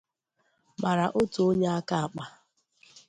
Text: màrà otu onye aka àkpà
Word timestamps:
màrà 0.81 1.05
otu 1.19 1.39
onye 1.49 1.67
aka 1.77 1.95
àkpà 2.05 2.25